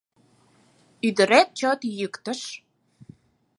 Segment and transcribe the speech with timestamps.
[1.07, 2.41] Ӱдырет чот йӱктыш?